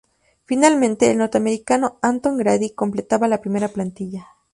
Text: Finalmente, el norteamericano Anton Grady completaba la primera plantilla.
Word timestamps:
Finalmente, 0.45 1.11
el 1.11 1.19
norteamericano 1.19 1.99
Anton 2.01 2.35
Grady 2.35 2.71
completaba 2.71 3.27
la 3.27 3.39
primera 3.39 3.67
plantilla. 3.67 4.29